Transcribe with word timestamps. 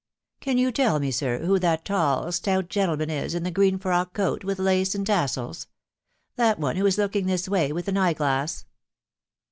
"Can 0.41 0.57
you 0.57 0.71
tell 0.71 0.99
me, 0.99 1.11
sir, 1.11 1.45
who 1.45 1.59
that 1.59 1.85
tall, 1.85 2.31
stout 2.31 2.69
gentleman 2.69 3.11
is 3.11 3.35
in 3.35 3.43
the 3.43 3.51
green 3.51 3.77
frock 3.77 4.13
coat, 4.15 4.43
with 4.43 4.57
lace 4.57 4.95
and 4.95 5.05
tassels?.... 5.05 5.67
That 6.37 6.57
one 6.57 6.75
who 6.75 6.87
is 6.87 6.97
looking 6.97 7.27
this 7.27 7.47
way 7.47 7.71
with 7.71 7.87
an 7.87 7.97
eye 7.97 8.13
glass." 8.13 8.65